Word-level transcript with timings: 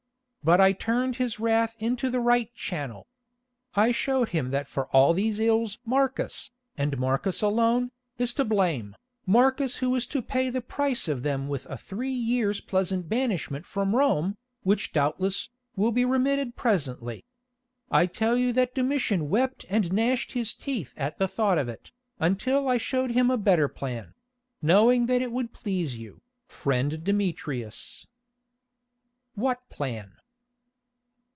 But 0.43 0.59
I 0.59 0.71
turned 0.71 1.17
his 1.17 1.39
wrath 1.39 1.75
into 1.77 2.09
the 2.09 2.19
right 2.19 2.51
channel. 2.55 3.05
I 3.75 3.91
showed 3.91 4.29
him 4.29 4.49
that 4.49 4.67
for 4.67 4.87
all 4.87 5.13
these 5.13 5.39
ills 5.39 5.77
Marcus, 5.85 6.49
and 6.75 6.97
Marcus 6.97 7.43
alone, 7.43 7.91
is 8.17 8.33
to 8.33 8.43
blame, 8.43 8.95
Marcus 9.27 9.75
who 9.75 9.93
is 9.93 10.07
to 10.07 10.19
pay 10.23 10.49
the 10.49 10.59
price 10.59 11.07
of 11.07 11.21
them 11.21 11.47
with 11.47 11.67
a 11.67 11.77
three 11.77 12.09
years' 12.11 12.59
pleasant 12.59 13.07
banishment 13.07 13.67
from 13.67 13.95
Rome, 13.95 14.35
which 14.63 14.91
doubtless, 14.91 15.51
will 15.75 15.91
be 15.91 16.05
remitted 16.05 16.55
presently. 16.55 17.23
I 17.91 18.07
tell 18.07 18.35
you 18.35 18.51
that 18.51 18.73
Domitian 18.73 19.29
wept 19.29 19.67
and 19.69 19.93
gnashed 19.93 20.31
his 20.31 20.55
teeth 20.55 20.91
at 20.97 21.19
the 21.19 21.27
thought 21.27 21.59
of 21.59 21.69
it, 21.69 21.91
until 22.19 22.67
I 22.67 22.79
showed 22.79 23.11
him 23.11 23.29
a 23.29 23.37
better 23.37 23.67
plan—knowing 23.67 25.05
that 25.05 25.21
it 25.21 25.31
would 25.31 25.53
please 25.53 25.99
you, 25.99 26.23
friend 26.47 27.03
Demetrius." 27.03 28.07
"What 29.35 29.69
plan?" 29.69 30.13